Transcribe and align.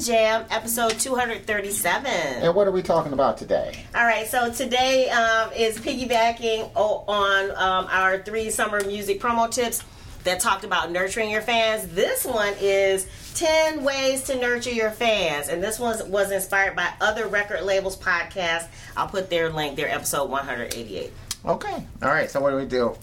And 0.00 0.06
Jam, 0.06 0.46
episode 0.48 0.98
237. 0.98 2.06
And 2.06 2.54
what 2.54 2.66
are 2.66 2.70
we 2.70 2.80
talking 2.80 3.12
about 3.12 3.36
today? 3.36 3.84
All 3.94 4.02
right, 4.02 4.26
so 4.26 4.50
today 4.50 5.10
um, 5.10 5.52
is 5.52 5.76
piggybacking 5.76 6.70
on 6.74 7.50
um, 7.50 7.86
our 7.90 8.16
three 8.22 8.48
summer 8.48 8.82
music 8.82 9.20
promo 9.20 9.50
tips 9.50 9.84
that 10.24 10.40
talked 10.40 10.64
about 10.64 10.90
nurturing 10.90 11.28
your 11.28 11.42
fans. 11.42 11.86
This 11.88 12.24
one 12.24 12.54
is 12.62 13.06
10 13.34 13.84
ways 13.84 14.22
to 14.22 14.40
nurture 14.40 14.70
your 14.70 14.90
fans. 14.90 15.48
And 15.48 15.62
this 15.62 15.78
one 15.78 16.10
was 16.10 16.30
inspired 16.30 16.74
by 16.74 16.90
other 17.02 17.26
record 17.26 17.60
labels 17.64 17.98
podcast. 17.98 18.68
I'll 18.96 19.08
put 19.08 19.28
their 19.28 19.50
link, 19.50 19.76
their 19.76 19.90
episode 19.90 20.30
188. 20.30 21.12
Okay. 21.44 21.84
All 22.02 22.08
right. 22.08 22.30
So 22.30 22.40
what 22.40 22.52
do 22.52 22.56
we 22.56 22.64
do? 22.64 22.96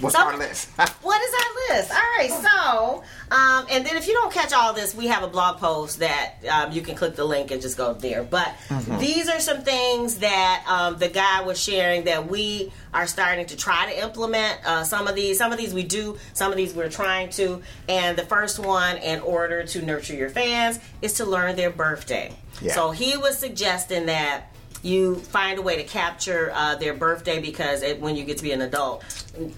What's 0.00 0.16
So- 0.16 0.22
our 0.22 0.36
list? 0.36 0.68
What 1.02 1.20
is 1.22 1.34
our 1.34 1.76
list? 1.76 1.90
All 1.90 1.96
right, 2.18 2.30
so, 2.30 3.02
um, 3.30 3.66
and 3.70 3.84
then 3.86 3.96
if 3.96 4.06
you 4.08 4.14
don't 4.14 4.32
catch 4.32 4.52
all 4.54 4.72
this, 4.72 4.94
we 4.94 5.06
have 5.06 5.22
a 5.22 5.28
blog 5.28 5.58
post 5.58 5.98
that 5.98 6.34
um, 6.50 6.72
you 6.72 6.80
can 6.80 6.94
click 6.94 7.14
the 7.14 7.24
link 7.24 7.50
and 7.50 7.60
just 7.60 7.76
go 7.76 7.92
there. 7.92 8.22
But 8.22 8.54
these 8.98 9.28
are 9.28 9.38
some 9.38 9.62
things 9.62 10.18
that 10.18 10.64
um, 10.66 10.98
the 10.98 11.08
guy 11.08 11.42
was 11.42 11.60
sharing 11.62 12.04
that 12.04 12.28
we 12.30 12.72
are 12.94 13.06
starting 13.06 13.44
to 13.46 13.56
try 13.56 13.92
to 13.92 14.02
implement. 14.02 14.60
Uh, 14.64 14.82
some 14.84 15.06
of 15.06 15.14
these, 15.14 15.36
some 15.38 15.52
of 15.52 15.58
these 15.58 15.74
we 15.74 15.82
do, 15.82 16.16
some 16.32 16.50
of 16.50 16.56
these 16.56 16.72
we're 16.74 16.88
trying 16.88 17.28
to. 17.30 17.62
And 17.88 18.16
the 18.16 18.24
first 18.24 18.58
one, 18.58 18.96
in 18.96 19.20
order 19.20 19.64
to 19.64 19.82
nurture 19.82 20.14
your 20.14 20.30
fans, 20.30 20.80
is 21.02 21.12
to 21.14 21.24
learn 21.26 21.54
their 21.56 21.70
birthday. 21.70 22.34
Yeah. 22.62 22.72
So 22.72 22.90
he 22.92 23.16
was 23.16 23.36
suggesting 23.38 24.06
that 24.06 24.53
you 24.84 25.16
find 25.16 25.58
a 25.58 25.62
way 25.62 25.76
to 25.76 25.82
capture 25.84 26.52
uh, 26.54 26.74
their 26.76 26.92
birthday 26.94 27.40
because 27.40 27.82
it, 27.82 28.00
when 28.00 28.14
you 28.16 28.24
get 28.24 28.36
to 28.36 28.42
be 28.42 28.52
an 28.52 28.60
adult, 28.60 29.02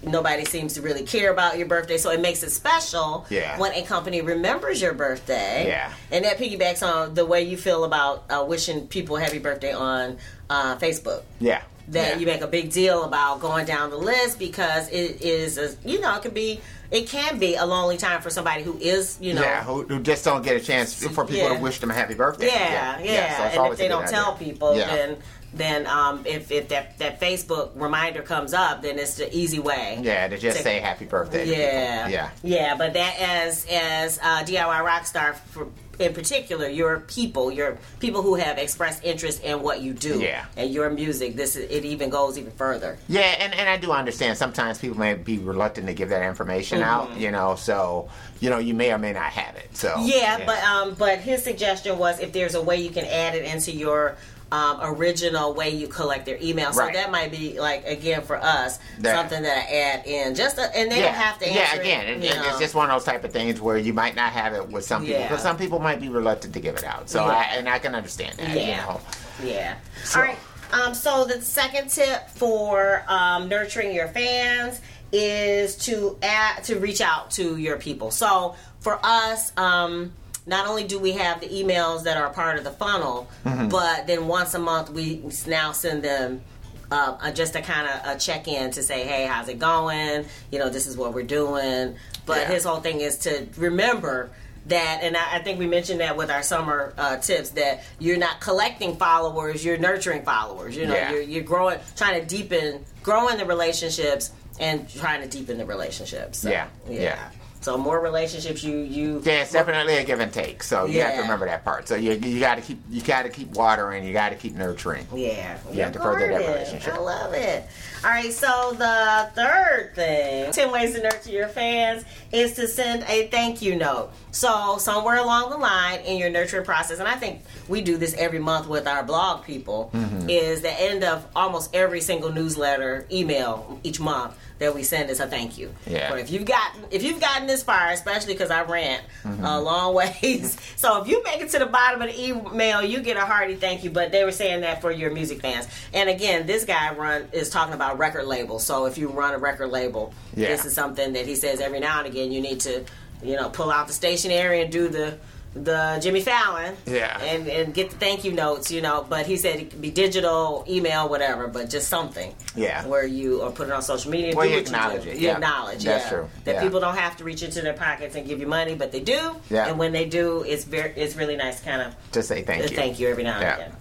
nobody 0.03 0.45
seems 0.45 0.75
to 0.75 0.83
really 0.83 1.03
care 1.03 1.33
about 1.33 1.59
your 1.59 1.67
birthday. 1.67 1.99
So 1.99 2.11
it 2.11 2.21
makes 2.21 2.43
it 2.43 2.51
special 2.51 3.27
Yeah. 3.29 3.59
when 3.59 3.73
a 3.73 3.83
company 3.83 4.21
remembers 4.21 4.81
your 4.81 4.95
birthday. 4.95 5.67
Yeah. 5.67 5.93
And 6.13 6.25
that 6.25 6.39
piggybacks 6.39 6.83
on 6.87 7.15
the 7.15 7.27
way 7.27 7.43
you 7.43 7.57
feel 7.57 7.85
about 7.85 8.25
uh, 8.31 8.45
wishing 8.49 8.87
people 8.87 9.17
happy 9.17 9.39
birthday 9.41 9.73
on 9.73 10.19
uh, 10.49 10.77
Facebook. 10.77 11.23
yeah. 11.41 11.63
That 11.89 12.15
yeah. 12.15 12.19
you 12.19 12.27
make 12.27 12.41
a 12.41 12.49
big 12.49 12.73
deal 12.73 13.05
about 13.05 13.41
going 13.41 13.65
down 13.65 13.91
the 13.91 13.97
list 13.97 14.39
because 14.41 14.89
it 14.89 15.23
is, 15.23 15.57
a, 15.57 15.75
you 15.85 16.01
know, 16.01 16.17
it 16.17 16.23
could 16.23 16.35
be, 16.35 16.61
it 16.91 17.09
can 17.09 17.39
be 17.39 17.55
a 17.55 17.65
lonely 17.65 17.97
time 17.97 18.21
for 18.23 18.29
somebody 18.31 18.65
who 18.65 18.77
is, 18.79 19.19
you 19.21 19.35
know, 19.35 19.41
yeah, 19.43 19.63
who, 19.63 19.83
who 19.85 20.01
just 20.01 20.25
don't 20.25 20.43
get 20.43 20.57
a 20.57 20.61
chance 20.61 20.95
for 21.07 21.25
people 21.25 21.49
Yeah. 21.49 21.57
to 21.57 21.61
wish 21.63 21.79
them 21.79 21.91
a 21.93 21.95
happy 21.95 22.15
birthday. 22.15 22.47
yeah, 22.49 22.99
yeah. 23.01 23.37
so 23.39 23.45
it's 23.45 23.57
and 23.57 23.73
if 23.73 23.79
they 23.79 23.87
don't 23.89 24.09
tell 24.09 24.35
people, 24.35 24.77
Yeah. 24.77 24.87
then 24.89 25.17
then 25.55 25.87
um, 25.87 26.23
if 26.27 26.51
if 26.51 26.69
that 26.69 26.99
that 26.99 27.21
Facebook 27.21 27.71
reminder 27.75 28.23
comes 28.23 28.53
up, 28.53 28.83
then 28.83 28.99
it's 28.99 29.15
the 29.17 29.35
easy 29.37 29.59
way. 29.59 29.99
yeah, 30.03 30.29
to 30.29 30.37
just 30.39 30.59
to- 30.59 30.63
say 30.63 30.81
happy 30.81 31.05
birthday. 31.07 31.47
Yeah, 31.49 32.09
yeah, 32.09 32.31
yeah. 32.43 32.75
But 32.77 32.93
that 32.95 33.17
as 33.19 33.67
as 33.71 34.19
uh, 34.23 34.43
DIY 34.45 34.85
Rockstar 34.87 35.35
for, 35.35 35.69
in 35.99 36.13
particular, 36.13 36.69
your 36.69 37.01
people, 37.01 37.51
your 37.51 37.79
people 38.01 38.21
who 38.21 38.35
have 38.35 38.59
expressed 38.59 39.03
interest 39.03 39.43
in 39.43 39.63
what 39.63 39.81
you 39.81 39.95
do, 39.95 40.21
Yeah. 40.21 40.45
and 40.55 40.71
your 40.71 40.91
music. 40.91 41.37
This 41.37 41.57
is, 41.57 41.71
it 41.71 41.87
even 41.87 42.11
goes 42.11 42.37
even 42.37 42.53
further. 42.53 42.99
Yeah, 43.09 43.23
and, 43.23 43.55
and 43.55 43.67
I 43.67 43.79
do 43.79 43.91
understand 43.93 44.37
sometimes 44.37 44.77
people 44.79 44.99
may 44.99 45.15
be 45.15 45.39
reluctant 45.39 45.87
to 45.87 45.95
give 45.95 46.11
that 46.11 46.23
information 46.23 46.81
Mm-hmm. 46.81 46.87
out, 47.13 47.17
you 47.19 47.31
know, 47.31 47.55
so, 47.55 48.11
you 48.41 48.51
know, 48.51 48.59
you 48.59 48.75
may 48.75 48.93
or 48.93 48.99
may 48.99 49.15
not 49.15 49.33
have 49.33 49.57
it. 49.57 49.75
So 49.75 49.95
Yeah, 50.03 50.45
but 50.45 50.63
um, 50.65 50.95
but 50.99 51.21
his 51.21 51.43
suggestion 51.43 51.97
was 51.97 52.21
if 52.21 52.31
there's 52.35 52.55
a 52.55 52.61
way 52.61 52.77
you 52.77 52.91
can 52.91 53.07
add 53.07 53.35
it 53.35 53.47
into 53.47 53.73
your 53.73 54.19
um, 54.53 54.79
original 54.83 55.55
way 55.55 55.71
you 55.71 55.89
collect 55.89 56.25
their 56.27 56.39
email. 56.41 56.73
So 56.73 56.81
Right. 56.83 56.95
that 56.95 57.11
might 57.11 57.31
be 57.33 57.59
like 57.59 57.85
again 57.87 58.23
for 58.23 58.37
us 58.37 58.79
That- 59.01 59.17
something 59.17 59.43
that 59.43 59.57
I 59.69 59.77
add 59.77 60.07
in. 60.07 60.35
Just 60.35 60.59
a, 60.59 60.75
and 60.77 60.91
they 60.91 60.97
yeah, 60.99 61.07
don't 61.07 61.15
have 61.15 61.39
to 61.41 61.47
answer. 61.49 61.59
yeah, 61.59 61.75
it, 61.75 61.81
again, 61.81 62.07
and, 62.15 62.25
and 62.25 62.47
it's 62.47 62.59
just 62.59 62.75
one 62.75 62.89
of 62.89 62.95
those 62.95 63.05
type 63.05 63.25
of 63.25 63.33
things 63.33 63.61
where 63.61 63.77
you 63.77 63.93
might 63.93 64.15
not 64.15 64.33
have 64.33 64.55
it 64.55 64.69
with 64.69 64.85
some 64.85 65.03
people 65.05 65.21
Yeah. 65.21 65.37
some 65.39 65.57
people 65.57 65.79
might 65.81 66.01
be 66.01 66.09
reluctant 66.09 66.55
to 66.55 66.61
give 66.61 66.77
it 66.77 66.85
out. 66.85 67.11
So 67.11 67.25
Yeah. 67.27 67.33
I 67.33 67.43
and 67.57 67.69
I 67.69 67.79
can 67.81 67.95
understand 67.95 68.37
that. 68.39 68.51
You 68.51 68.61
Yeah. 68.61 68.85
know. 68.87 69.01
Yeah. 69.43 69.75
So- 70.05 70.21
All 70.21 70.27
right. 70.27 70.39
Um, 70.73 70.95
so 70.95 71.25
the 71.25 71.41
second 71.43 71.91
tip 71.91 72.29
for 72.31 73.05
um, 73.09 73.49
nurturing 73.49 73.93
your 73.95 74.09
fans 74.09 74.81
is 75.13 75.77
to 75.77 76.19
add 76.23 76.65
to 76.65 76.77
reach 76.79 77.01
out 77.01 77.31
to 77.33 77.57
your 77.57 77.77
people. 77.77 78.11
So 78.11 78.57
for 78.81 78.99
us, 79.03 79.53
um, 79.57 80.13
not 80.47 80.67
only 80.67 80.85
do 80.85 80.99
we 80.99 81.13
have 81.13 81.41
the 81.41 81.49
emails 81.49 82.05
that 82.05 82.17
are 82.17 82.31
part 82.31 82.57
of 82.59 82.65
the 82.65 82.71
funnel, 82.71 83.29
Mm-hmm. 83.45 83.69
but 83.69 84.07
then 84.07 84.27
once 84.29 84.55
a 84.55 84.59
month 84.59 84.91
we 84.91 85.23
now 85.47 85.73
send 85.73 86.03
them. 86.03 86.43
Uh, 86.89 87.33
just 87.33 87.57
a 87.57 87.61
kind 87.61 87.89
of 87.89 88.17
a 88.17 88.17
check 88.17 88.47
in 88.47 88.71
to 88.71 88.81
say, 88.81 89.03
hey, 89.03 89.27
how's 89.27 89.49
it 89.49 89.59
going? 89.59 90.25
You 90.53 90.61
know, 90.61 90.69
this 90.69 90.87
is 90.87 90.97
what 90.97 91.13
we're 91.15 91.25
doing. 91.25 91.97
But 92.27 92.43
Yeah. 92.43 92.53
his 92.53 92.63
whole 92.63 92.79
thing 92.79 93.01
is 93.01 93.17
to 93.19 93.45
remember 93.57 94.31
that, 94.67 95.01
and 95.03 95.17
I, 95.17 95.39
I 95.39 95.39
think 95.41 95.59
we 95.59 95.67
mentioned 95.67 95.99
that 95.99 96.17
with 96.17 96.31
our 96.31 96.45
summer 96.45 96.95
uh, 96.97 97.17
tips 97.17 97.51
that 97.51 97.83
you're 97.99 98.19
not 98.19 98.41
collecting 98.41 98.95
followers, 98.97 99.65
you're 99.65 99.79
nurturing 99.79 100.23
followers. 100.23 100.77
You 100.77 100.87
know, 100.87 100.95
Yeah. 100.95 101.11
you're, 101.11 101.23
you're 101.23 101.43
growing, 101.43 101.81
trying 101.97 102.21
to 102.21 102.27
deepen, 102.27 102.85
growing 103.03 103.37
the 103.39 103.47
relationships 103.47 104.31
and 104.61 104.89
trying 104.89 105.23
to 105.23 105.29
deepen 105.29 105.59
the 105.59 105.67
relationships. 105.67 106.39
So, 106.39 106.51
Yeah, 106.51 106.69
yeah. 106.89 107.31
So 107.67 107.77
more 107.77 107.99
relationships 107.99 108.63
you 108.63 108.79
you 108.79 109.21
Yeah, 109.25 109.43
it's 109.43 109.51
definitely 109.51 109.97
a 109.97 110.05
give 110.05 110.21
and 110.21 110.33
take. 110.33 110.63
So 110.63 110.85
you 110.85 111.01
have 111.01 111.17
to 111.17 111.23
remember 111.23 111.47
that 111.47 111.65
part. 111.65 111.89
So 111.89 111.97
you 111.97 112.13
you 112.13 112.39
got 112.39 112.55
to 112.55 112.61
keep 112.61 112.79
you 112.89 113.03
got 113.03 113.25
to 113.25 113.29
keep 113.29 113.49
watering. 113.57 114.05
You 114.05 114.13
got 114.13 114.29
to 114.29 114.37
keep 114.37 114.55
nurturing. 114.55 115.05
Yeah, 115.13 115.59
Yeah, 115.73 115.91
to 115.91 115.99
further 115.99 116.29
that 116.29 116.39
relationship. 116.47 116.95
I 116.95 116.99
love 116.99 117.35
it. 117.35 117.67
All 118.05 118.11
right, 118.13 118.33
so 118.33 118.73
the 118.79 119.31
third 119.35 119.93
thing, 119.97 120.53
10 120.53 120.71
ways 120.71 120.95
to 120.95 121.03
nurture 121.03 121.31
your 121.31 121.49
fans, 121.49 122.05
is 122.31 122.53
to 122.53 122.69
send 122.69 123.03
a 123.09 123.27
thank 123.29 123.63
you 123.63 123.75
note. 123.75 124.13
So, 124.31 124.77
somewhere 124.79 125.17
along 125.17 125.51
the 125.51 125.57
line 125.57 126.01
in 126.01 126.19
your 126.19 126.31
nurturing 126.31 126.65
process, 126.65 127.01
and 127.01 127.09
I 127.09 127.15
think 127.17 127.41
we 127.69 127.81
do 127.81 127.97
this 127.97 128.15
every 128.15 128.39
month 128.39 128.69
with 128.69 128.87
our 128.87 129.03
blog 129.03 129.45
people, 129.45 129.91
Mm-hmm. 129.95 130.29
is 130.31 130.61
the 130.61 130.71
end 130.81 131.05
of 131.05 131.27
almost 131.35 131.75
every 131.75 132.01
single 132.01 132.31
newsletter 132.33 133.07
email 133.11 133.81
each 133.83 133.99
month 133.99 134.37
that 134.59 134.75
we 134.75 134.83
send 134.83 135.11
is 135.11 135.21
a 135.21 135.27
thank 135.27 135.59
you. 135.59 135.75
Yeah. 135.87 136.11
But 136.11 136.19
if 136.21 136.31
you've 136.31 136.45
gotten 136.45 136.85
if 136.91 137.03
you've 137.03 137.21
gotten 137.21 137.47
this 137.47 137.56
far, 137.63 137.91
especially 137.91 138.35
because 138.35 138.51
I 138.51 138.63
ran 138.63 139.01
Mm-hmm. 139.25 139.45
a 139.45 139.61
long 139.61 139.93
ways, 139.95 140.57
so 140.77 141.03
if 141.03 141.09
you 141.09 141.21
make 141.25 141.41
it 141.41 141.51
to 141.51 141.59
the 141.59 141.67
bottom 141.67 142.01
of 142.01 142.09
the 142.09 142.25
email, 142.29 142.81
you 142.83 143.01
get 143.01 143.17
a 143.17 143.21
hearty 143.23 143.57
thank 143.57 143.83
you. 143.83 143.91
But 143.91 144.13
they 144.13 144.23
were 144.25 144.31
saying 144.33 144.61
that 144.61 144.81
for 144.81 144.93
your 144.93 145.11
music 145.11 145.41
fans. 145.41 145.67
And 145.93 146.09
again, 146.09 146.47
this 146.47 146.65
guy 146.65 146.95
run 146.95 147.27
is 147.33 147.51
talking 147.51 147.75
about 147.75 147.99
record 147.99 148.27
labels. 148.27 148.65
So 148.65 148.87
if 148.87 148.97
you 148.99 149.09
run 149.09 149.35
a 149.35 149.39
record 149.39 149.69
label, 149.69 150.15
Yeah. 150.37 150.49
this 150.49 150.65
is 150.65 150.75
something 150.75 151.13
that 151.15 151.27
he 151.27 151.35
says 151.35 151.61
every 151.61 151.81
now 151.81 151.99
and 151.99 152.07
again 152.07 152.31
you 152.31 152.41
need 152.41 152.61
to, 152.61 152.85
you 153.23 153.35
know, 153.35 153.49
pull 153.49 153.71
out 153.73 153.89
the 153.89 153.93
stationery 153.93 154.63
and 154.63 154.71
do 154.71 154.89
the 154.89 155.19
the 155.65 155.99
Jimmy 156.03 156.21
Fallon, 156.21 156.77
Yeah. 156.87 157.19
and 157.23 157.49
and 157.49 157.73
get 157.75 157.91
the 157.91 157.97
thank 157.97 158.25
you 158.25 158.33
notes, 158.33 158.71
you 158.71 158.81
know. 158.83 159.07
But 159.09 159.27
he 159.27 159.37
said 159.37 159.59
it 159.61 159.71
could 159.71 159.81
be 159.81 159.91
digital, 159.91 160.65
email, 160.69 161.09
whatever, 161.09 161.47
but 161.49 161.71
just 161.71 161.89
something, 161.89 162.35
Yeah. 162.55 162.85
where 162.87 163.07
you 163.07 163.41
or 163.43 163.51
put 163.51 163.69
it 163.69 163.73
on 163.73 163.83
social 163.83 164.11
media. 164.11 164.35
Well, 164.37 164.47
you 164.47 164.59
acknowledge 164.59 165.05
do. 165.05 165.11
it, 165.11 165.17
You 165.17 165.29
yeah. 165.29 165.35
acknowledge, 165.35 165.85
That's 165.85 166.05
yeah. 166.05 166.11
true, 166.11 166.29
That 166.45 166.55
yeah. 166.57 166.63
people 166.63 166.81
don't 166.81 166.97
have 166.97 167.17
to 167.19 167.25
reach 167.25 167.43
into 167.43 167.63
their 167.63 167.73
pockets 167.75 168.15
and 168.17 168.27
give 168.27 168.41
you 168.41 168.47
money, 168.47 168.75
but 168.75 168.93
they 168.93 169.01
do. 169.01 169.37
Yeah. 169.51 169.67
And 169.69 169.79
when 169.79 169.93
they 169.93 170.05
do, 170.05 170.43
it's 170.47 170.65
very 170.65 170.93
it's 170.97 171.17
really 171.17 171.37
nice, 171.37 171.61
kind 171.61 171.83
of 171.83 171.95
To 172.13 172.23
say 172.23 172.43
thank 172.43 172.71
you. 172.71 172.77
thank 172.77 172.99
you 173.01 173.09
every 173.09 173.25
now 173.25 173.35
and 173.35 173.43
Yeah. 173.43 173.55
again. 173.57 173.73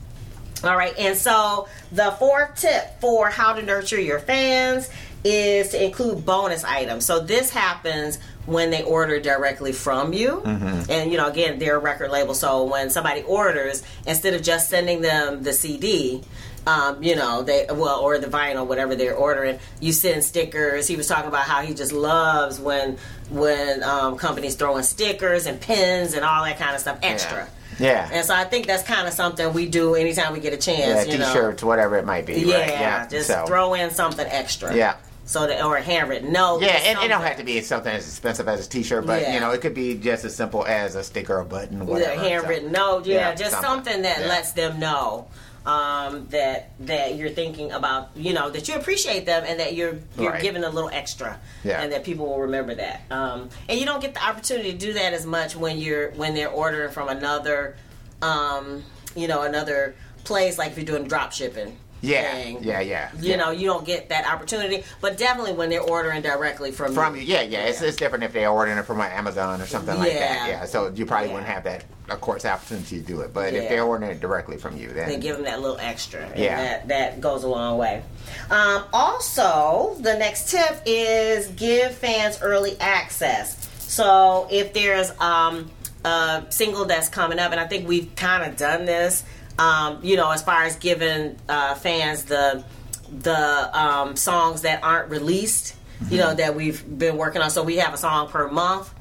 All 0.64 0.78
right, 0.78 0.98
and 0.98 1.16
so 1.18 1.68
the 1.92 2.12
fourth 2.18 2.56
tip 2.62 3.00
for 3.02 3.30
how 3.30 3.54
to 3.54 3.62
nurture 3.62 4.00
your 4.00 4.20
fans 4.20 4.90
is 5.26 5.70
to 5.70 5.84
include 5.84 6.26
bonus 6.26 6.64
items. 6.64 7.04
So 7.06 7.20
this 7.20 7.50
happens 7.50 8.20
when 8.46 8.70
they 8.70 8.84
order 8.84 9.20
directly 9.20 9.74
from 9.74 10.14
you, 10.14 10.42
Mm-hmm. 10.46 10.92
and 10.92 11.12
you 11.12 11.18
know, 11.18 11.28
again, 11.28 11.58
they're 11.60 11.78
a 11.78 11.80
record 11.80 12.12
label. 12.12 12.36
So 12.36 12.64
when 12.66 12.90
somebody 12.92 13.24
orders, 13.24 13.82
instead 14.06 14.36
of 14.36 14.44
just 14.44 14.70
sending 14.70 15.02
them 15.02 15.44
the 15.44 15.52
CD. 15.54 16.24
Um, 16.68 17.04
you 17.04 17.16
know, 17.16 17.44
they 17.44 17.68
well, 17.72 18.00
or 18.00 18.18
the 18.18 18.26
vinyl, 18.26 18.66
whatever 18.66 18.96
they're 18.96 19.14
ordering. 19.14 19.60
You 19.80 19.92
send 19.94 20.24
stickers. 20.24 20.88
He 20.88 20.96
was 20.96 21.08
talking 21.08 21.28
about 21.28 21.44
how 21.44 21.62
he 21.62 21.76
just 21.76 21.92
loves 21.92 22.60
when 22.60 22.98
when 23.30 23.84
um, 23.84 24.18
companies 24.18 24.56
throw 24.56 24.76
in 24.78 24.82
stickers 24.84 25.46
and 25.46 25.62
pins 25.62 26.16
and 26.16 26.26
all 26.26 26.44
that 26.44 26.58
kind 26.58 26.74
of 26.74 26.82
stuff 26.82 26.98
extra. 27.04 27.48
Yeah. 27.78 28.10
And 28.12 28.26
so 28.26 28.34
I 28.34 28.46
think 28.46 28.66
that's 28.66 28.82
kind 28.82 29.08
of 29.08 29.14
something 29.14 29.54
we 29.54 29.68
do 29.68 29.94
anytime 29.94 30.34
we 30.34 30.40
get 30.40 30.54
a 30.54 30.72
Yeah, 30.72 30.96
chance. 30.96 31.08
you 31.08 31.18
t-shirts, 31.20 31.62
whatever 31.64 31.98
it 31.98 32.06
might 32.06 32.26
be. 32.26 32.34
Yeah, 32.42 32.58
right? 32.62 32.70
yeah. 32.70 33.08
just 33.10 33.28
so, 33.28 33.46
throw 33.46 33.76
in 33.76 33.92
something 33.92 34.26
extra. 34.28 34.76
Yeah. 34.76 34.96
So 35.28 35.48
that 35.48 35.64
or 35.66 35.76
a 35.78 35.82
handwritten 35.82 36.32
note. 36.32 36.62
Yeah, 36.62 36.68
and 36.86 37.00
it 37.04 37.08
don't 37.08 37.22
have 37.22 37.38
to 37.38 37.44
be 37.44 37.60
something 37.62 37.92
as 37.92 38.06
expensive 38.08 38.48
as 38.48 38.66
a 38.66 38.70
T-shirt, 38.70 39.08
but 39.08 39.22
Yeah. 39.24 39.34
you 39.34 39.40
know, 39.40 39.52
it 39.52 39.62
could 39.62 39.74
be 39.74 39.96
just 39.96 40.24
as 40.24 40.36
simple 40.36 40.64
as 40.64 40.94
a 40.96 41.04
sticker, 41.04 41.38
or 41.38 41.40
a 41.42 41.46
button, 41.46 41.86
whatever. 41.88 42.12
a 42.12 42.18
handwritten 42.30 42.72
so. 42.74 42.80
note. 42.80 43.06
Yeah, 43.08 43.30
Yeah, 43.30 43.34
just 43.36 43.52
something, 43.60 43.86
something. 43.94 44.02
that 44.04 44.20
Yeah. 44.22 44.28
lets 44.28 44.52
them 44.52 44.80
know 44.80 45.28
um, 45.66 46.28
that 46.30 46.70
that 46.82 47.16
you're 47.16 47.32
thinking 47.32 47.72
about, 47.72 48.10
you 48.16 48.34
know, 48.34 48.52
that 48.52 48.68
you 48.68 48.76
appreciate 48.76 49.26
them 49.26 49.44
and 49.48 49.60
that 49.60 49.74
you're 49.74 49.96
you're 50.16 50.34
Right. 50.34 50.40
giving 50.44 50.64
a 50.64 50.70
little 50.70 50.92
extra, 50.94 51.40
Yeah. 51.64 51.82
and 51.82 51.92
that 51.92 52.04
people 52.04 52.28
will 52.28 52.38
remember 52.42 52.76
that. 52.76 53.02
Um, 53.10 53.50
and 53.68 53.80
you 53.80 53.86
don't 53.88 54.00
get 54.00 54.14
the 54.14 54.24
opportunity 54.24 54.74
to 54.74 54.78
do 54.78 54.94
that 54.94 55.14
as 55.14 55.26
much 55.26 55.56
when 55.56 55.80
you're 55.80 56.12
when 56.12 56.36
they're 56.36 56.52
ordering 56.52 56.92
from 56.92 57.10
another, 57.10 57.76
um, 58.22 58.84
you 59.16 59.28
know, 59.28 59.42
another 59.42 59.96
place 60.24 60.60
like 60.60 60.70
if 60.74 60.78
you're 60.78 60.86
doing 60.86 61.08
drop 61.08 61.32
shipping. 61.32 61.78
Yeah, 62.02 62.32
thing. 62.34 62.60
yeah, 62.64 62.82
yeah, 62.82 63.10
You 63.20 63.32
yeah. 63.32 63.36
know, 63.38 63.50
you 63.52 63.66
don't 63.68 63.86
get 63.86 64.10
that 64.10 64.28
opportunity, 64.32 64.84
but 65.02 65.18
definitely 65.18 65.54
when 65.54 65.70
they're 65.70 65.82
ordering 65.82 66.22
directly 66.22 66.72
from 66.72 66.94
From 66.94 67.16
you, 67.16 67.22
yeah, 67.24 67.42
yeah, 67.42 67.66
It's, 67.66 67.82
it's 67.82 67.98
different 67.98 68.24
if 68.24 68.34
they're 68.34 68.50
ordering 68.50 68.78
it 68.78 68.86
from 68.86 69.00
like 69.00 69.12
Amazon 69.12 69.60
or 69.62 69.66
something 69.66 69.98
like 69.98 70.14
that. 70.14 70.20
Yeah. 70.20 70.48
Yeah, 70.48 70.66
so 70.66 70.92
you 70.94 71.06
probably 71.06 71.30
Yeah. 71.30 71.34
wouldn't 71.34 71.52
have 71.52 71.64
that, 71.64 71.86
of 72.10 72.22
course, 72.22 72.46
opportunity 72.46 73.00
to 73.00 73.04
do 73.06 73.22
it. 73.22 73.34
But 73.34 73.54
Yeah. 73.54 73.62
if 73.62 73.70
they're 73.70 73.84
ordering 73.84 74.12
it 74.12 74.20
directly 74.20 74.58
from 74.58 74.78
you, 74.78 74.90
they 74.90 75.06
then 75.06 75.20
give 75.20 75.36
them 75.38 75.46
that 75.46 75.62
little 75.62 75.80
extra. 75.80 76.22
And 76.26 76.38
Yeah. 76.38 76.58
that, 76.58 76.88
that 76.90 77.22
goes 77.22 77.44
a 77.44 77.48
long 77.48 77.78
way. 77.80 78.04
Um, 78.52 78.84
also, 78.94 79.96
the 80.00 80.16
next 80.16 80.50
tip 80.52 80.82
is 80.86 81.48
give 81.48 81.96
fans 81.96 82.40
early 82.42 82.78
access. 82.80 83.68
So 83.80 84.48
if 84.52 84.74
there's 84.74 85.12
um, 85.20 85.72
a 86.04 86.44
single 86.50 86.86
that's 86.86 87.10
coming 87.10 87.40
up, 87.40 87.52
and 87.52 87.60
I 87.60 87.66
think 87.66 87.88
we've 87.88 88.14
kind 88.16 88.44
of 88.44 88.58
done 88.58 88.86
this, 88.86 89.24
um, 89.60 90.00
you 90.04 90.16
know, 90.18 90.32
as 90.32 90.42
far 90.44 90.64
as 90.64 90.76
giving 90.76 91.38
uh, 91.50 91.76
fans 91.76 92.26
the 92.26 92.64
the 93.12 93.80
um, 93.80 94.16
songs 94.16 94.62
that 94.64 94.84
aren't 94.84 95.10
released, 95.10 95.76
you 96.10 96.18
know, 96.18 96.34
that 96.34 96.56
we've 96.56 96.84
been 96.98 97.18
working 97.18 97.42
on. 97.42 97.50
So 97.52 97.64
we 97.64 97.78
have 97.78 97.94
a 97.94 97.98
song 97.98 98.28
per 98.30 98.50
month. 98.50 98.92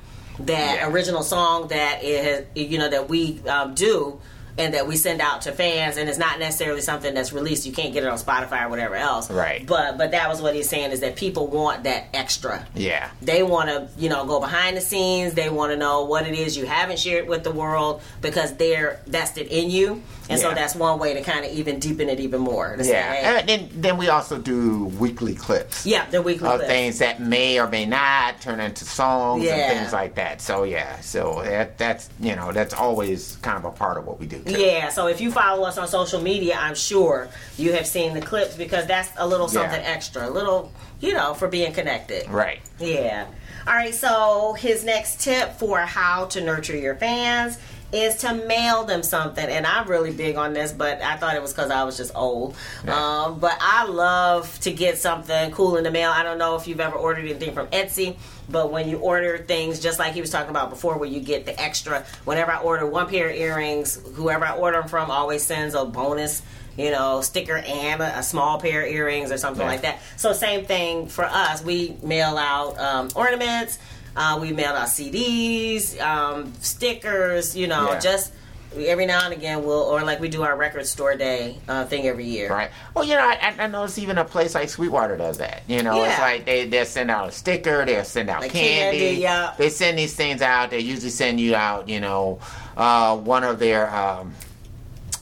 That 0.40 0.76
Yeah. 0.76 0.88
original 0.90 1.22
song 1.22 1.68
that 1.68 2.02
is, 2.04 2.44
you 2.54 2.78
know, 2.78 2.88
that 2.88 3.08
we 3.08 3.40
um, 3.48 3.74
do 3.74 4.20
and 4.56 4.74
that 4.74 4.86
we 4.86 4.96
send 4.96 5.20
out 5.20 5.42
to 5.42 5.52
fans, 5.52 5.96
and 5.96 6.08
it's 6.08 6.18
not 6.18 6.38
necessarily 6.38 6.80
something 6.80 7.12
that's 7.14 7.32
released. 7.32 7.66
You 7.66 7.72
can't 7.72 7.92
get 7.92 8.04
it 8.04 8.08
on 8.08 8.18
Spotify 8.18 8.66
or 8.66 8.68
whatever 8.68 8.94
else. 8.94 9.30
Right. 9.30 9.66
But 9.66 9.98
but 9.98 10.12
that 10.12 10.28
was 10.28 10.40
what 10.40 10.54
he's 10.54 10.68
saying 10.68 10.92
is 10.92 11.00
that 11.00 11.16
people 11.16 11.46
want 11.48 11.84
that 11.84 12.06
extra. 12.14 12.66
yeah, 12.74 13.10
They 13.22 13.42
want 13.42 13.68
to, 13.68 13.88
you 13.98 14.08
know, 14.08 14.24
go 14.26 14.40
behind 14.40 14.76
the 14.76 14.80
scenes. 14.80 15.34
They 15.34 15.48
want 15.50 15.72
to 15.72 15.76
know 15.76 16.04
what 16.04 16.26
it 16.26 16.34
is 16.38 16.56
you 16.56 16.66
haven't 16.66 16.98
shared 16.98 17.26
with 17.28 17.42
the 17.44 17.50
world 17.50 18.00
because 18.20 18.54
they're 18.54 19.00
vested 19.06 19.48
in 19.48 19.70
you, 19.70 20.02
and 20.30 20.40
so 20.40 20.54
that's 20.54 20.74
one 20.74 20.98
way 20.98 21.14
to 21.14 21.22
kind 21.22 21.44
of 21.44 21.52
even 21.52 21.78
deepen 21.78 22.08
it 22.08 22.20
even 22.20 22.40
more. 22.40 22.76
To 22.76 22.84
say, 22.84 22.92
yeah. 22.92 23.12
hey, 23.14 23.38
And 23.40 23.48
then 23.48 23.68
then 23.74 23.96
we 23.96 24.08
also 24.08 24.38
do 24.38 24.84
weekly 24.98 25.34
clips. 25.34 25.84
yeah, 25.84 26.08
the 26.10 26.22
weekly 26.22 26.48
Of 26.48 26.56
clips. 26.56 26.68
things 26.70 26.98
that 27.00 27.20
may 27.20 27.58
or 27.58 27.68
may 27.68 27.86
not 27.86 28.40
turn 28.40 28.60
into 28.60 28.84
songs 28.84 29.42
Yeah. 29.44 29.54
and 29.56 29.78
things 29.80 29.92
like 29.92 30.14
that. 30.14 30.40
So 30.40 30.64
yeah, 30.64 31.00
so 31.00 31.42
that 31.44 31.76
that's 31.78 32.08
you 32.20 32.36
know 32.36 32.52
that's 32.52 32.72
always 32.74 33.36
kind 33.42 33.58
of 33.58 33.64
a 33.64 33.70
part 33.70 33.96
of 33.98 34.06
what 34.06 34.18
we 34.20 34.26
do. 34.26 34.42
Yeah, 34.46 34.90
so 34.90 35.06
if 35.06 35.20
you 35.20 35.30
follow 35.30 35.64
us 35.66 35.78
on 35.78 35.88
social 35.88 36.20
media, 36.20 36.56
I'm 36.60 36.74
sure 36.74 37.28
you 37.56 37.72
have 37.72 37.86
seen 37.86 38.14
the 38.14 38.20
clips 38.20 38.56
because 38.56 38.86
that's 38.86 39.10
a 39.16 39.26
little 39.26 39.46
Yeah. 39.46 39.62
something 39.62 39.80
extra, 39.84 40.28
a 40.28 40.30
little, 40.30 40.72
you 41.00 41.14
know, 41.14 41.34
for 41.34 41.48
being 41.48 41.72
connected. 41.72 42.28
Right. 42.28 42.60
Yeah. 42.78 43.26
All 43.66 43.72
right, 43.74 43.94
so 43.94 44.52
his 44.58 44.84
next 44.84 45.20
tip 45.22 45.58
for 45.58 45.78
how 45.80 46.26
to 46.26 46.42
nurture 46.42 46.76
your 46.76 46.94
fans 46.96 47.56
is 47.94 48.16
to 48.16 48.34
mail 48.34 48.84
them 48.84 49.02
something. 49.02 49.44
And 49.44 49.66
I'm 49.66 49.88
really 49.88 50.12
big 50.12 50.36
on 50.36 50.52
this, 50.52 50.72
but 50.72 51.00
I 51.00 51.16
thought 51.16 51.36
it 51.36 51.42
was 51.42 51.52
because 51.52 51.70
I 51.70 51.84
was 51.84 51.96
just 51.96 52.14
old. 52.14 52.56
Um, 52.88 53.38
but 53.38 53.56
I 53.60 53.86
love 53.86 54.58
to 54.60 54.72
get 54.72 54.98
something 54.98 55.50
cool 55.52 55.76
in 55.76 55.84
the 55.84 55.90
mail. 55.90 56.10
I 56.10 56.22
don't 56.22 56.38
know 56.38 56.56
if 56.56 56.66
you've 56.66 56.80
ever 56.80 56.96
ordered 56.96 57.24
anything 57.24 57.54
from 57.54 57.68
Etsy, 57.68 58.16
but 58.48 58.72
when 58.72 58.88
you 58.88 58.98
order 58.98 59.38
things, 59.38 59.80
just 59.80 59.98
like 59.98 60.12
he 60.14 60.20
was 60.20 60.30
talking 60.30 60.50
about 60.50 60.70
before, 60.70 60.98
where 60.98 61.08
you 61.08 61.20
get 61.20 61.46
the 61.46 61.58
extra, 61.60 62.04
whenever 62.24 62.50
I 62.52 62.58
order 62.60 62.84
one 62.86 63.08
pair 63.08 63.30
of 63.30 63.36
earrings, 63.36 64.00
whoever 64.14 64.44
I 64.44 64.56
order 64.56 64.80
them 64.80 64.88
from 64.88 65.10
always 65.10 65.42
sends 65.44 65.74
a 65.74 65.84
bonus 65.84 66.42
you 66.76 66.90
know, 66.90 67.20
sticker 67.20 67.56
and 67.58 68.02
a, 68.02 68.18
a 68.18 68.22
small 68.24 68.58
pair 68.60 68.82
of 68.82 68.88
earrings 68.90 69.30
or 69.30 69.38
something 69.38 69.60
Yeah. 69.62 69.68
like 69.68 69.82
that. 69.82 70.00
So 70.16 70.32
same 70.32 70.64
thing 70.64 71.06
for 71.06 71.24
us. 71.24 71.62
We 71.62 71.96
mail 72.02 72.36
out 72.36 72.76
um, 72.80 73.10
ornaments. 73.14 73.78
Uh, 74.16 74.38
we 74.40 74.52
mail 74.52 74.72
out 74.72 74.88
CDs, 74.88 76.00
um, 76.00 76.52
stickers. 76.60 77.56
You 77.56 77.66
know, 77.66 77.92
Yeah. 77.92 77.98
just 77.98 78.32
every 78.76 79.06
now 79.06 79.24
and 79.24 79.32
again 79.32 79.64
we'll 79.64 79.78
or 79.82 80.02
like 80.02 80.18
we 80.18 80.28
do 80.28 80.42
our 80.42 80.56
record 80.56 80.84
store 80.84 81.14
day 81.16 81.56
uh, 81.68 81.84
thing 81.84 82.06
every 82.08 82.24
year. 82.26 82.50
Right. 82.50 82.70
Well, 82.92 83.04
you 83.04 83.14
know, 83.14 83.20
I, 83.24 83.54
I 83.58 83.66
notice 83.68 83.98
even 83.98 84.18
a 84.18 84.24
place 84.24 84.54
like 84.54 84.68
Sweetwater 84.68 85.16
does 85.16 85.38
that. 85.38 85.62
You 85.68 85.82
know, 85.82 86.02
it's 86.02 86.18
like 86.18 86.44
they 86.44 86.66
they 86.66 86.84
send 86.84 87.10
out 87.10 87.28
a 87.28 87.32
sticker, 87.32 87.84
they'll 87.84 88.04
send 88.04 88.30
out 88.30 88.40
Like 88.40 88.52
candy. 88.52 88.98
candy, 88.98 89.20
yeah. 89.20 89.54
They 89.58 89.68
send 89.68 89.98
these 89.98 90.14
things 90.14 90.42
out. 90.42 90.70
They 90.70 90.80
usually 90.80 91.10
send 91.10 91.40
you 91.40 91.54
out, 91.54 91.88
you 91.88 92.00
know, 92.00 92.40
uh, 92.76 93.16
one 93.16 93.44
of 93.44 93.58
their. 93.58 93.94
Um, 93.94 94.34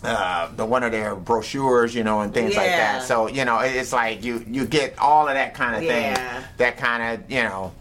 uh, 0.05 0.51
the 0.57 0.67
one 0.67 0.83
of 0.83 0.91
their 0.91 1.15
brochures, 1.15 1.95
you 1.95 2.03
know, 2.03 2.23
and 2.23 2.35
things 2.35 2.57
like 2.57 2.67
that. 2.67 3.05
So 3.05 3.29
you 3.29 3.45
know, 3.45 3.61
it's 3.61 3.93
like 3.93 4.25
you 4.25 4.45
you 4.51 4.67
get 4.67 4.99
all 4.99 5.29
of 5.29 5.35
that 5.35 5.55
kind 5.55 5.77
of 5.77 5.83
thing. 5.83 6.17
That 6.57 6.77
kind 6.77 7.03
of 7.23 7.31
you 7.31 7.45
know, 7.45 7.73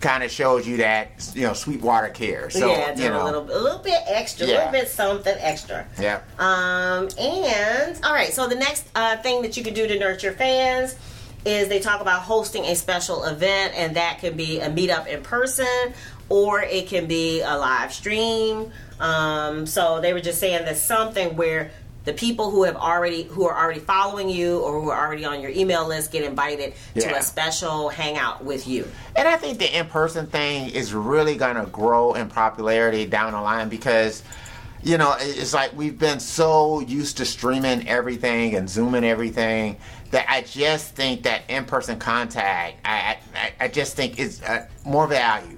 kind 0.00 0.22
of 0.22 0.30
shows 0.30 0.66
you 0.66 0.76
that 0.78 1.08
you 1.34 1.42
know 1.42 1.52
Sweetwater 1.52 2.08
cares. 2.08 2.54
So 2.54 2.70
yeah, 2.70 2.94
you 2.96 3.08
know, 3.08 3.22
a 3.22 3.24
little, 3.24 3.42
a 3.44 3.60
little 3.60 3.78
bit 3.80 4.00
extra, 4.06 4.46
a 4.46 4.48
Yeah. 4.50 4.56
little 4.56 4.72
bit 4.72 4.88
something 4.88 5.36
extra. 5.38 5.86
yeah, 5.98 6.20
Um, 6.38 7.08
and 7.18 7.98
all 8.04 8.12
right, 8.14 8.32
so 8.32 8.46
the 8.48 8.54
next 8.54 8.86
uh, 8.94 9.16
thing 9.18 9.42
that 9.42 9.56
you 9.56 9.64
can 9.64 9.74
do 9.74 9.86
to 9.88 9.98
nurture 9.98 10.32
fans 10.32 10.94
is 11.44 11.68
they 11.68 11.80
talk 11.80 12.00
about 12.00 12.22
hosting 12.22 12.64
a 12.64 12.74
special 12.74 13.24
event, 13.24 13.72
and 13.76 13.96
that 13.96 14.18
can 14.20 14.36
be 14.36 14.60
a 14.60 14.68
meetup 14.70 15.06
in 15.06 15.22
person 15.22 15.92
or 16.30 16.60
it 16.60 16.86
can 16.88 17.06
be 17.06 17.40
a 17.40 17.56
live 17.56 17.90
stream. 17.92 18.70
Um, 19.00 19.64
so 19.66 20.00
they 20.02 20.12
were 20.12 20.20
just 20.20 20.38
saying 20.40 20.64
that 20.66 20.76
something 20.76 21.36
where 21.36 21.70
the 22.08 22.14
people 22.14 22.50
who 22.50 22.62
have 22.62 22.76
already 22.76 23.24
who 23.24 23.46
are 23.46 23.54
already 23.54 23.80
following 23.80 24.30
you 24.30 24.60
or 24.60 24.80
who 24.80 24.88
are 24.88 25.06
already 25.06 25.26
on 25.26 25.42
your 25.42 25.50
email 25.50 25.86
list 25.86 26.10
get 26.10 26.24
invited 26.24 26.72
to 26.94 27.14
a 27.14 27.20
special 27.22 27.90
hangout 27.90 28.42
with 28.42 28.66
you. 28.66 28.88
And 29.14 29.28
I 29.28 29.36
think 29.36 29.58
the 29.58 29.78
in 29.78 29.84
person 29.88 30.26
thing 30.26 30.70
is 30.70 30.94
really 30.94 31.36
going 31.36 31.56
to 31.56 31.66
grow 31.66 32.14
in 32.14 32.30
popularity 32.30 33.04
down 33.04 33.34
the 33.34 33.42
line 33.42 33.68
because, 33.68 34.22
you 34.82 34.96
know, 34.96 35.16
it's 35.20 35.52
like 35.52 35.76
we've 35.76 35.98
been 35.98 36.18
so 36.18 36.80
used 36.80 37.18
to 37.18 37.26
streaming 37.26 37.86
everything 37.86 38.54
and 38.54 38.70
zooming 38.70 39.04
everything 39.04 39.76
that 40.10 40.24
I 40.30 40.40
just 40.40 40.94
think 40.94 41.24
that 41.24 41.42
in 41.50 41.66
person 41.66 41.98
contact, 41.98 42.78
I, 42.86 43.18
I, 43.34 43.52
I 43.60 43.68
just 43.68 43.96
think 43.96 44.18
is 44.18 44.40
uh, 44.40 44.66
more 44.86 45.06
value 45.06 45.57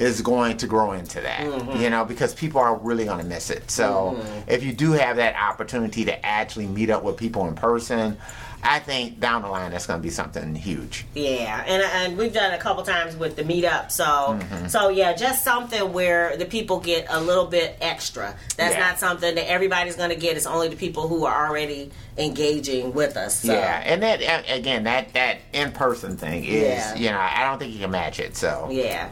is 0.00 0.22
going 0.22 0.56
to 0.56 0.66
grow 0.66 0.92
into 0.92 1.20
that, 1.20 1.44
you 1.78 1.90
know, 1.90 2.04
because 2.06 2.34
people 2.34 2.58
are 2.60 2.74
really 2.78 3.04
going 3.04 3.18
to 3.20 3.24
miss 3.24 3.50
it. 3.50 3.70
So 3.70 4.18
if 4.48 4.64
you 4.64 4.72
do 4.72 4.92
have 4.92 5.16
that 5.16 5.36
opportunity 5.36 6.06
to 6.06 6.26
actually 6.26 6.66
meet 6.66 6.88
up 6.90 7.04
with 7.04 7.16
people 7.18 7.46
in 7.46 7.54
person, 7.54 8.16
I 8.62 8.78
think 8.78 9.20
down 9.20 9.40
the 9.42 9.48
line 9.48 9.70
that's 9.70 9.86
going 9.86 10.00
to 10.00 10.02
be 10.02 10.10
something 10.10 10.54
huge. 10.54 11.06
Yeah, 11.14 11.64
and 11.66 11.82
and 11.82 12.18
we've 12.18 12.32
done 12.32 12.52
it 12.52 12.56
a 12.56 12.58
couple 12.58 12.82
times 12.82 13.16
with 13.16 13.34
the 13.36 13.42
meetup. 13.42 13.90
So 13.90 14.04
Mm-hmm. 14.04 14.66
so 14.68 14.88
yeah, 14.90 15.14
just 15.14 15.44
something 15.44 15.92
where 15.94 16.36
the 16.36 16.44
people 16.44 16.78
get 16.80 17.06
a 17.08 17.20
little 17.20 17.46
bit 17.46 17.76
extra. 17.80 18.34
That's 18.58 18.74
Yeah. 18.74 18.80
not 18.80 18.98
something 18.98 19.34
that 19.34 19.50
everybody's 19.50 19.96
going 19.96 20.10
to 20.10 20.16
get. 20.16 20.36
It's 20.36 20.44
only 20.46 20.68
the 20.68 20.76
people 20.76 21.08
who 21.08 21.24
are 21.24 21.48
already 21.48 21.90
engaging 22.18 22.92
with 22.92 23.16
us. 23.16 23.40
So. 23.40 23.52
Yeah, 23.52 23.82
and 23.84 24.02
that 24.02 24.20
again, 24.48 24.84
that 24.84 25.14
that 25.14 25.38
in 25.54 25.72
person 25.72 26.16
thing 26.18 26.44
is, 26.44 26.52
Yeah. 26.62 26.94
you 26.96 27.10
know, 27.10 27.18
I 27.18 27.44
don't 27.44 27.58
think 27.58 27.72
you 27.72 27.80
can 27.80 27.90
match 27.90 28.20
it. 28.20 28.36
So 28.36 28.68
Yeah. 28.70 29.10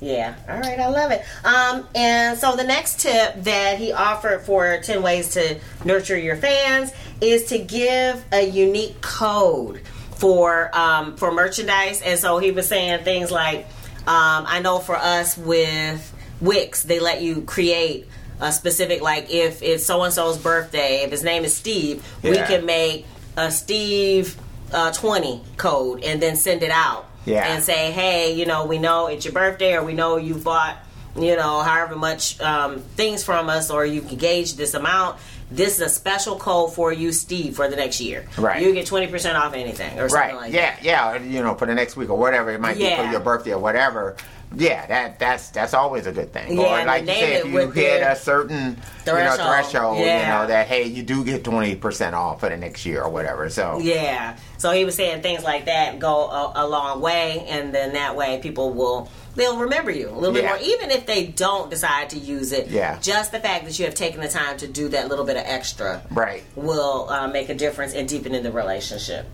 Yeah. 0.00 0.34
All 0.48 0.58
right. 0.58 0.78
I 0.78 0.88
love 0.88 1.10
it. 1.10 1.24
Um, 1.44 1.88
and 1.94 2.38
so 2.38 2.54
the 2.54 2.64
next 2.64 3.00
tip 3.00 3.34
that 3.44 3.78
he 3.78 3.92
offered 3.92 4.42
for 4.42 4.78
10 4.82 5.02
ways 5.02 5.30
to 5.30 5.58
nurture 5.84 6.18
your 6.18 6.36
fans 6.36 6.92
is 7.20 7.46
to 7.46 7.58
give 7.58 8.22
a 8.32 8.46
unique 8.46 9.00
code 9.00 9.80
for 10.16 10.70
um, 10.76 11.16
for 11.16 11.32
merchandise. 11.32 12.02
And 12.02 12.18
so 12.18 12.38
he 12.38 12.50
was 12.50 12.68
saying 12.68 13.04
things 13.04 13.30
like, 13.30 13.66
um, 14.00 14.44
I 14.46 14.60
know 14.62 14.78
for 14.78 14.96
us 14.96 15.36
with 15.36 16.14
Wix, 16.40 16.82
they 16.82 17.00
let 17.00 17.22
you 17.22 17.42
create 17.42 18.06
a 18.40 18.52
specific, 18.52 19.00
like 19.00 19.30
if 19.30 19.62
it's 19.62 19.86
so 19.86 20.02
and 20.02 20.12
so's 20.12 20.36
birthday, 20.36 21.02
if 21.04 21.10
his 21.10 21.24
name 21.24 21.44
is 21.44 21.54
Steve, 21.54 22.06
we 22.22 22.36
can 22.36 22.66
make 22.66 23.06
a 23.36 23.50
Steve 23.50 24.36
uh, 24.72 24.92
20 24.92 25.42
code 25.56 26.02
and 26.04 26.20
then 26.20 26.36
send 26.36 26.62
it 26.62 26.70
out 26.70 27.06
Yeah. 27.26 27.52
and 27.52 27.62
say, 27.62 27.90
hey, 27.90 28.34
you 28.34 28.46
know, 28.46 28.64
we 28.66 28.78
know 28.78 29.08
it's 29.08 29.24
your 29.24 29.34
birthday, 29.34 29.74
or 29.74 29.84
we 29.84 29.92
know 29.92 30.16
you 30.16 30.34
bought, 30.34 30.78
you 31.16 31.36
know, 31.36 31.60
however 31.60 31.96
much 31.96 32.40
um, 32.40 32.78
things 32.78 33.24
from 33.24 33.50
us, 33.50 33.70
or 33.70 33.84
you 33.84 34.00
can 34.00 34.16
gauge 34.16 34.54
this 34.54 34.74
amount. 34.74 35.18
This 35.50 35.76
is 35.76 35.80
a 35.80 35.88
special 35.88 36.36
code 36.36 36.72
for 36.74 36.92
you, 36.92 37.12
Steve, 37.12 37.54
for 37.56 37.68
the 37.68 37.76
next 37.76 38.00
year. 38.00 38.26
Right. 38.36 38.62
You 38.62 38.72
get 38.72 38.86
twenty 38.86 39.06
percent 39.06 39.36
off 39.36 39.54
anything, 39.54 39.98
or 39.98 40.08
something 40.08 40.34
right, 40.34 40.34
like 40.34 40.52
yeah, 40.52 40.74
that. 40.74 40.82
yeah, 40.84 41.12
or, 41.12 41.18
you 41.18 41.42
know, 41.42 41.54
for 41.54 41.66
the 41.66 41.74
next 41.74 41.96
week 41.96 42.10
or 42.10 42.18
whatever 42.18 42.50
it 42.50 42.60
might 42.60 42.78
be 42.78 42.94
for 42.94 43.04
your 43.04 43.20
birthday 43.20 43.52
or 43.52 43.60
whatever. 43.60 44.16
Yeah, 44.54 44.86
that 44.86 45.18
that's 45.18 45.50
that's 45.50 45.74
always 45.74 46.06
a 46.06 46.12
good 46.12 46.32
thing. 46.32 46.58
Yeah, 46.58 46.82
or 46.82 46.86
like 46.86 47.02
you 47.02 47.08
said, 47.08 47.46
if 47.46 47.52
you 47.52 47.70
hit 47.70 48.02
a 48.02 48.14
certain 48.16 48.70
you 48.70 48.70
know 48.70 48.76
threshold. 49.04 49.48
threshold, 49.48 49.98
you 49.98 50.04
know 50.04 50.46
that 50.46 50.66
hey, 50.68 50.84
you 50.84 51.02
do 51.02 51.24
get 51.24 51.44
twenty 51.44 51.74
percent 51.74 52.14
off 52.14 52.40
for 52.40 52.48
the 52.48 52.56
next 52.56 52.86
year 52.86 53.02
or 53.02 53.10
whatever. 53.10 53.50
So 53.50 53.78
Yeah. 53.80 54.36
So 54.58 54.70
he 54.70 54.84
was 54.84 54.94
saying 54.94 55.20
things 55.22 55.42
like 55.44 55.66
that 55.66 55.98
go 55.98 56.30
a, 56.30 56.52
a 56.56 56.66
long 56.66 57.00
way, 57.00 57.44
and 57.48 57.74
then 57.74 57.92
that 57.94 58.16
way 58.16 58.38
people 58.40 58.72
will 58.72 59.10
they'll 59.34 59.58
remember 59.58 59.90
you 59.90 60.08
a 60.08 60.12
little 60.12 60.32
bit 60.32 60.44
Yeah. 60.44 60.50
more, 60.50 60.58
even 60.62 60.90
if 60.90 61.04
they 61.06 61.26
don't 61.26 61.68
decide 61.68 62.10
to 62.10 62.18
use 62.18 62.52
it. 62.52 62.68
Yeah. 62.68 62.98
Just 63.00 63.32
the 63.32 63.40
fact 63.40 63.66
that 63.66 63.78
you 63.78 63.84
have 63.84 63.94
taken 63.94 64.20
the 64.20 64.28
time 64.28 64.56
to 64.58 64.66
do 64.66 64.88
that 64.90 65.08
little 65.08 65.26
bit 65.26 65.36
of 65.36 65.42
extra. 65.44 66.02
right, 66.10 66.42
will 66.54 67.10
uh, 67.10 67.28
make 67.28 67.48
a 67.50 67.54
difference 67.54 67.92
in 67.92 68.06
deepening 68.06 68.42
the 68.42 68.52
relationship. 68.52 69.26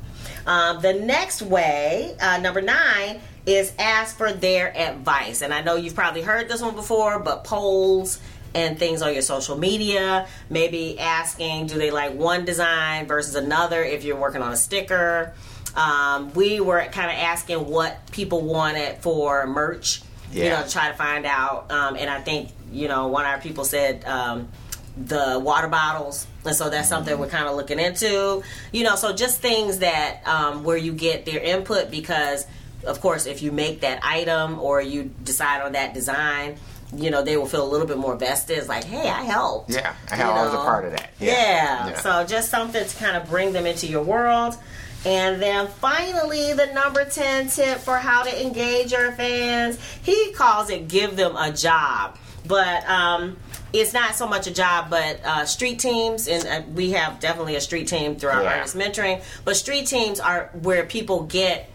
Um, 0.46 0.80
the 0.82 0.94
next 0.94 1.40
way, 1.42 2.16
uh, 2.20 2.38
number 2.38 2.60
nine, 2.60 3.20
is 3.46 3.72
ask 3.78 4.16
for 4.16 4.32
their 4.32 4.76
advice. 4.76 5.42
And 5.42 5.52
I 5.52 5.62
know 5.62 5.76
you've 5.76 5.94
probably 5.94 6.22
heard 6.22 6.48
this 6.48 6.62
one 6.62 6.74
before, 6.74 7.18
but 7.18 7.44
polls 7.44 8.20
and 8.54 8.78
things 8.78 9.02
on 9.02 9.12
your 9.12 9.22
social 9.22 9.56
media. 9.56 10.26
Maybe 10.50 10.98
asking, 10.98 11.66
do 11.66 11.78
they 11.78 11.90
like 11.90 12.14
one 12.14 12.44
design 12.44 13.06
versus 13.06 13.34
another 13.34 13.82
if 13.82 14.04
you're 14.04 14.16
working 14.16 14.42
on 14.42 14.52
a 14.52 14.56
sticker. 14.56 15.34
Um, 15.74 16.32
we 16.34 16.60
were 16.60 16.84
kind 16.92 17.10
of 17.10 17.16
asking 17.16 17.66
what 17.66 18.10
people 18.12 18.42
wanted 18.42 18.98
for 18.98 19.46
merch, 19.46 20.02
you 20.30 20.50
know, 20.50 20.62
to 20.62 20.70
try 20.70 20.90
to 20.90 20.94
find 20.94 21.24
out. 21.24 21.70
Um, 21.72 21.96
and 21.96 22.10
I 22.10 22.20
think, 22.20 22.50
you 22.70 22.88
know, 22.88 23.08
one 23.08 23.24
of 23.24 23.30
our 23.30 23.40
people 23.40 23.64
said, 23.64 24.04
um, 24.04 24.48
the 24.94 25.40
water 25.42 25.68
bottles 25.68 26.26
and 26.44 26.54
so 26.54 26.68
that's 26.68 26.86
something 26.86 27.18
we're 27.18 27.26
kind 27.26 27.48
of 27.48 27.56
looking 27.56 27.78
into 27.78 28.42
you 28.72 28.84
know 28.84 28.94
so 28.94 29.14
just 29.14 29.40
things 29.40 29.78
that 29.78 30.20
um, 30.26 30.64
where 30.64 30.76
you 30.76 30.92
get 30.92 31.24
their 31.24 31.40
input 31.40 31.90
because 31.90 32.46
of 32.84 33.00
course 33.00 33.26
if 33.26 33.42
you 33.42 33.52
make 33.52 33.80
that 33.80 33.98
item 34.02 34.58
or 34.58 34.80
you 34.80 35.04
decide 35.24 35.62
on 35.62 35.72
that 35.72 35.94
design 35.94 36.56
you 36.94 37.10
know 37.10 37.22
they 37.22 37.36
will 37.36 37.46
feel 37.46 37.64
a 37.64 37.70
little 37.70 37.86
bit 37.86 37.96
more 37.96 38.16
vested 38.16 38.58
it's 38.58 38.68
like 38.68 38.84
hey 38.84 39.08
i 39.08 39.22
helped 39.22 39.70
Yeah, 39.70 39.94
I 40.10 40.16
you 40.18 40.26
was 40.44 40.52
a 40.54 40.56
part 40.58 40.84
of 40.84 40.90
that. 40.92 41.10
yeah. 41.18 41.32
Yeah. 41.32 41.88
Yeah. 41.88 41.98
so 42.00 42.24
just 42.24 42.50
something 42.50 42.84
to 42.86 42.96
kind 42.96 43.16
of 43.16 43.28
bring 43.28 43.52
them 43.52 43.66
into 43.66 43.86
your 43.86 44.02
world 44.02 44.56
and 45.04 45.42
then 45.42 45.66
finally, 45.66 46.52
the 46.52 46.66
number 46.66 47.04
10 47.04 47.48
tip 47.48 47.78
for 47.78 47.96
how 47.96 48.22
to 48.22 48.40
engage 48.40 48.92
your 48.92 49.10
fans. 49.10 49.76
He 50.04 50.30
calls 50.32 50.70
it 50.70 50.86
give 50.86 51.16
them 51.16 51.34
a 51.34 51.50
job. 51.50 52.16
But 52.46 52.88
um, 52.88 53.36
it's 53.72 53.92
not 53.92 54.14
so 54.14 54.28
much 54.28 54.46
a 54.46 54.52
job, 54.54 54.90
but 54.90 55.18
uh, 55.24 55.44
street 55.44 55.80
teams, 55.80 56.28
and 56.28 56.46
uh, 56.46 56.62
we 56.72 56.92
have 56.92 57.18
definitely 57.18 57.56
a 57.56 57.60
street 57.60 57.88
team 57.88 58.14
through 58.14 58.30
our 58.30 58.42
Yeah. 58.44 58.54
artist 58.58 58.76
mentoring. 58.76 59.24
But 59.44 59.56
street 59.56 59.88
teams 59.88 60.20
are 60.20 60.50
where 60.62 60.84
people 60.86 61.24
get 61.24 61.68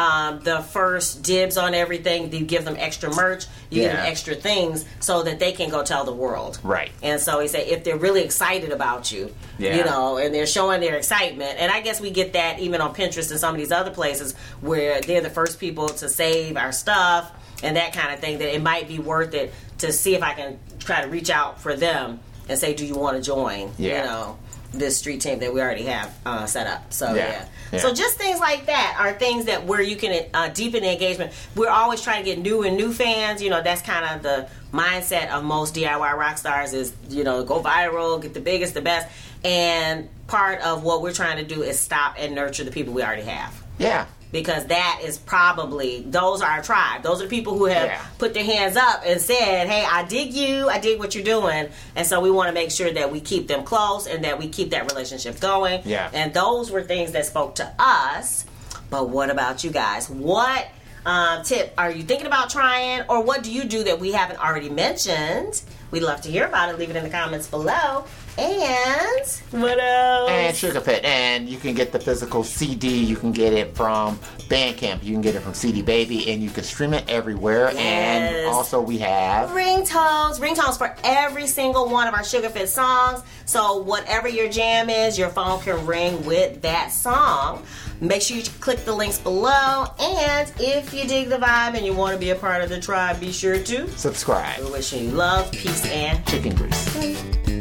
um, 0.00 0.40
the 0.40 0.60
first 0.60 1.22
dibs 1.22 1.56
on 1.58 1.74
everything. 1.74 2.32
You 2.32 2.44
give 2.44 2.64
them 2.64 2.76
extra 2.78 3.14
merch, 3.14 3.44
you 3.68 3.82
give 3.82 3.92
them 3.92 4.06
extra 4.06 4.34
things 4.34 4.84
so 4.98 5.22
that 5.24 5.38
they 5.38 5.52
can 5.52 5.68
go 5.68 5.82
tell 5.82 6.04
the 6.04 6.12
world. 6.12 6.58
Right. 6.62 6.90
And 7.02 7.20
so 7.20 7.38
he 7.40 7.48
said, 7.48 7.66
if 7.68 7.84
they're 7.84 7.98
really 7.98 8.22
excited 8.22 8.72
about 8.72 9.12
you, 9.12 9.34
Yeah. 9.58 9.76
you 9.76 9.84
know, 9.84 10.16
and 10.16 10.34
they're 10.34 10.46
showing 10.46 10.80
their 10.80 10.96
excitement, 10.96 11.56
and 11.58 11.70
I 11.70 11.82
guess 11.82 12.00
we 12.00 12.10
get 12.10 12.32
that 12.32 12.60
even 12.60 12.80
on 12.80 12.94
Pinterest 12.94 13.30
and 13.30 13.38
some 13.38 13.54
of 13.54 13.58
these 13.60 13.72
other 13.72 13.90
places 13.90 14.34
where 14.62 15.00
they're 15.02 15.20
the 15.20 15.30
first 15.30 15.60
people 15.60 15.88
to 15.88 16.08
save 16.08 16.56
our 16.56 16.72
stuff 16.72 17.30
and 17.62 17.76
that 17.76 17.92
kind 17.92 18.14
of 18.14 18.20
thing. 18.20 18.38
That 18.38 18.54
it 18.54 18.62
might 18.62 18.88
be 18.88 18.98
worth 18.98 19.34
it 19.34 19.52
to 19.78 19.92
see 19.92 20.14
if 20.14 20.22
I 20.22 20.32
can 20.32 20.58
try 20.78 21.02
to 21.02 21.08
reach 21.08 21.28
out 21.28 21.60
for 21.60 21.76
them 21.76 22.20
and 22.48 22.58
say, 22.58 22.72
do 22.74 22.86
you 22.86 22.94
want 22.96 23.16
to 23.18 23.22
join? 23.22 23.70
Yeah. 23.78 23.98
You 24.02 24.04
know, 24.08 24.38
this 24.72 24.96
street 24.96 25.20
team 25.20 25.38
that 25.40 25.52
we 25.52 25.60
already 25.60 25.84
have 25.84 26.16
uh, 26.24 26.46
set 26.46 26.66
up. 26.66 26.92
So 26.92 27.14
Yeah. 27.14 27.26
yeah. 27.28 27.48
Yeah. 27.72 27.78
So 27.78 27.94
just 27.94 28.16
things 28.18 28.40
like 28.40 28.66
that 28.66 28.96
are 28.98 29.12
things 29.12 29.44
that 29.44 29.64
where 29.64 29.80
you 29.80 29.94
can 29.96 30.26
uh, 30.34 30.48
deepen 30.48 30.82
the 30.82 30.90
engagement. 30.90 31.32
We're 31.54 31.68
always 31.70 32.02
trying 32.02 32.24
to 32.24 32.28
get 32.28 32.38
new 32.40 32.62
and 32.64 32.76
new 32.76 32.92
fans. 32.92 33.40
You 33.40 33.50
know, 33.50 33.62
that's 33.62 33.80
kind 33.82 34.04
of 34.04 34.22
the 34.24 34.48
mindset 34.76 35.30
of 35.30 35.44
most 35.44 35.74
DIY 35.76 36.16
rock 36.16 36.36
stars 36.38 36.72
is 36.72 36.92
you 37.08 37.22
know 37.22 37.44
go 37.44 37.62
viral, 37.62 38.20
get 38.20 38.34
the 38.34 38.40
biggest, 38.40 38.74
the 38.74 38.80
best. 38.82 39.08
And 39.44 40.08
part 40.26 40.60
of 40.62 40.82
what 40.82 41.00
we're 41.00 41.12
trying 41.12 41.36
to 41.36 41.54
do 41.54 41.62
is 41.62 41.78
stop 41.78 42.16
and 42.18 42.34
nurture 42.34 42.64
the 42.64 42.70
people 42.72 42.92
we 42.92 43.02
already 43.02 43.22
have. 43.22 43.62
Yeah. 43.78 44.06
Because 44.32 44.66
that 44.66 45.00
is 45.04 45.18
probably 45.18 46.02
those 46.02 46.40
are 46.40 46.48
our 46.48 46.62
tribe. 46.62 47.02
Those 47.02 47.20
are 47.20 47.24
the 47.24 47.30
people 47.30 47.58
who 47.58 47.64
have 47.64 47.86
Yeah. 47.86 48.00
put 48.18 48.32
their 48.32 48.44
hands 48.44 48.76
up 48.76 49.02
and 49.04 49.20
said, 49.20 49.68
"Hey, 49.68 49.84
I 49.84 50.04
dig 50.04 50.32
you. 50.32 50.68
I 50.68 50.78
dig 50.78 50.98
what 51.00 51.14
you're 51.16 51.24
doing." 51.24 51.68
And 51.96 52.06
so 52.06 52.20
we 52.20 52.30
want 52.30 52.48
to 52.48 52.52
make 52.54 52.70
sure 52.70 52.92
that 52.92 53.10
we 53.10 53.20
keep 53.20 53.48
them 53.48 53.64
close 53.64 54.06
and 54.06 54.24
that 54.24 54.38
we 54.38 54.48
keep 54.48 54.70
that 54.70 54.90
relationship 54.90 55.40
going. 55.40 55.82
Yeah. 55.84 56.08
And 56.12 56.32
those 56.32 56.70
were 56.70 56.82
things 56.82 57.10
that 57.12 57.26
spoke 57.26 57.56
to 57.56 57.72
us. 57.78 58.44
But 58.88 59.08
what 59.08 59.30
about 59.30 59.64
you 59.64 59.70
guys? 59.70 60.08
What 60.08 60.66
um, 61.06 61.42
tip 61.44 61.72
are 61.78 61.90
you 61.90 62.02
thinking 62.02 62.26
about 62.26 62.50
trying, 62.50 63.02
or 63.08 63.22
what 63.22 63.42
do 63.42 63.50
you 63.50 63.64
do 63.64 63.84
that 63.84 63.98
we 63.98 64.12
haven't 64.12 64.38
already 64.38 64.68
mentioned? 64.68 65.62
We'd 65.90 66.02
love 66.02 66.20
to 66.20 66.30
hear 66.30 66.44
about 66.44 66.68
it. 66.68 66.78
Leave 66.78 66.90
it 66.90 66.96
in 66.96 67.02
the 67.02 67.10
comments 67.10 67.46
below. 67.48 68.04
And 68.38 69.26
what 69.50 69.78
else? 69.80 69.82
Sugar 70.60 70.80
Fit. 70.82 71.02
And 71.06 71.48
you 71.48 71.56
can 71.56 71.74
get 71.74 71.90
the 71.90 71.98
physical 71.98 72.44
CD. 72.44 73.02
You 73.02 73.16
can 73.16 73.32
get 73.32 73.54
it 73.54 73.74
from 73.74 74.18
Bandcamp. 74.50 75.02
You 75.02 75.12
can 75.12 75.22
get 75.22 75.34
it 75.34 75.40
from 75.40 75.54
CD 75.54 75.80
Baby. 75.80 76.30
And 76.30 76.42
you 76.42 76.50
can 76.50 76.64
stream 76.64 76.92
it 76.92 77.08
everywhere. 77.08 77.72
Yes. 77.72 77.78
And 77.78 78.46
also 78.46 78.78
we 78.78 78.98
have. 78.98 79.50
ringtones, 79.50 80.38
ringtones 80.38 80.76
for 80.76 80.94
every 81.02 81.46
single 81.46 81.88
one 81.88 82.06
of 82.06 82.12
our 82.12 82.22
Sugar 82.22 82.50
Fit 82.50 82.68
songs. 82.68 83.22
So 83.46 83.78
whatever 83.78 84.28
your 84.28 84.50
jam 84.50 84.90
is, 84.90 85.18
your 85.18 85.30
phone 85.30 85.62
can 85.62 85.86
ring 85.86 86.22
with 86.26 86.60
that 86.60 86.92
song. 86.92 87.64
Make 88.02 88.20
sure 88.20 88.36
you 88.36 88.42
click 88.60 88.80
the 88.80 88.94
links 88.94 89.18
below. 89.18 89.86
And 89.98 90.52
if 90.58 90.92
you 90.92 91.06
dig 91.06 91.30
the 91.30 91.38
vibe 91.38 91.74
and 91.74 91.86
you 91.86 91.94
want 91.94 92.12
to 92.12 92.18
be 92.18 92.30
a 92.30 92.34
part 92.34 92.62
of 92.62 92.68
the 92.68 92.80
tribe, 92.80 93.18
be 93.18 93.32
sure 93.32 93.58
to. 93.58 93.88
Subscribe. 93.96 94.60
We're 94.60 94.72
wishing 94.72 95.04
you 95.04 95.10
love, 95.12 95.50
peace, 95.52 95.86
and 95.86 96.24
Chicken 96.26 96.54
grease. 96.54 97.59